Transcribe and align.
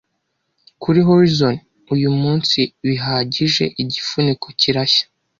Kuri 0.81 0.99
horizon. 1.09 1.55
Uyu 1.93 2.09
munsi 2.21 2.59
bihagije 2.85 3.63
igifuniko 3.81 4.45
kirashya 4.59 5.05